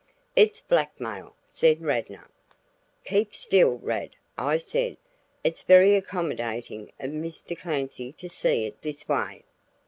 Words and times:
"It's 0.35 0.61
blackmail!" 0.61 1.35
said 1.45 1.79
Radnor. 1.83 2.27
"Keep 3.05 3.35
still, 3.35 3.77
Rad," 3.77 4.15
I 4.35 4.57
said. 4.57 4.97
"It's 5.43 5.61
very 5.61 5.93
accommodating 5.95 6.91
of 6.99 7.11
Mr. 7.11 7.55
Clancy 7.55 8.11
to 8.13 8.27
see 8.27 8.65
it 8.65 8.81
this 8.81 9.07
way." 9.07 9.43